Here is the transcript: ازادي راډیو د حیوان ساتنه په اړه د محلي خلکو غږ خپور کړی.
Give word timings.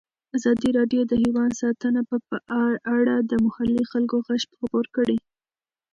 ازادي 0.37 0.69
راډیو 0.77 1.01
د 1.07 1.13
حیوان 1.23 1.51
ساتنه 1.61 2.01
په 2.09 2.15
اړه 2.97 3.15
د 3.29 3.31
محلي 3.45 3.83
خلکو 3.91 4.15
غږ 4.27 4.41
خپور 4.53 4.85
کړی. 4.95 5.17